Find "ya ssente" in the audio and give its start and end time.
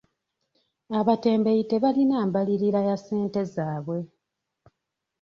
2.87-3.41